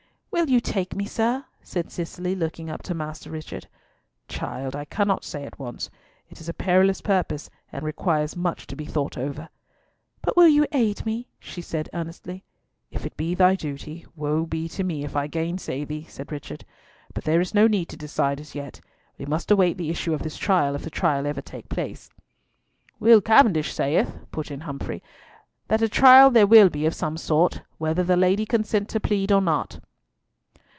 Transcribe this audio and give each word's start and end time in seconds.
"Will 0.33 0.49
you 0.49 0.61
take 0.61 0.95
me, 0.95 1.05
sir?" 1.05 1.43
said 1.61 1.91
Cicely, 1.91 2.35
looking 2.35 2.69
up 2.69 2.81
to 2.83 2.93
Master 2.93 3.29
Richard. 3.29 3.67
"Child, 4.29 4.77
I 4.77 4.85
cannot 4.85 5.25
say 5.25 5.43
at 5.45 5.59
once. 5.59 5.89
It 6.29 6.39
is 6.39 6.47
a 6.47 6.53
perilous 6.53 7.01
purpose, 7.01 7.49
and 7.69 7.83
requires 7.83 8.37
much 8.37 8.65
to 8.67 8.77
be 8.77 8.85
thought 8.85 9.17
over." 9.17 9.49
"But 10.21 10.35
you 10.41 10.61
will 10.61 10.67
aid 10.71 11.05
me?" 11.05 11.27
she 11.37 11.61
said 11.61 11.89
earnestly. 11.93 12.45
"If 12.89 13.05
it 13.05 13.17
be 13.17 13.35
thy 13.35 13.55
duty, 13.55 14.05
woe 14.15 14.45
be 14.45 14.69
to 14.69 14.85
me 14.85 15.03
if 15.03 15.17
I 15.17 15.27
gainsay 15.27 15.83
thee," 15.83 16.05
said 16.07 16.31
Richard; 16.31 16.63
"but 17.13 17.25
there 17.25 17.41
is 17.41 17.53
no 17.53 17.67
need 17.67 17.89
to 17.89 17.97
decide 17.97 18.39
as 18.39 18.55
yet. 18.55 18.79
We 19.17 19.25
must 19.25 19.51
await 19.51 19.77
the 19.77 19.89
issue 19.89 20.13
of 20.13 20.23
this 20.23 20.37
trial, 20.37 20.75
if 20.75 20.83
the 20.83 20.89
trial 20.89 21.27
ever 21.27 21.41
take 21.41 21.67
place." 21.67 22.09
"Will 23.01 23.19
Cavendish 23.19 23.73
saith," 23.73 24.15
put 24.31 24.49
in 24.49 24.61
Humfrey, 24.61 25.03
"that 25.67 25.81
a 25.81 25.89
trial 25.89 26.31
there 26.31 26.47
will 26.47 26.69
be 26.69 26.85
of 26.85 26.95
some 26.95 27.17
sort, 27.17 27.61
whether 27.79 28.03
the 28.03 28.17
Lady 28.17 28.45
consent 28.45 28.87
to 28.89 28.99
plead 29.01 29.29
or 29.31 29.41
not." 29.41 29.81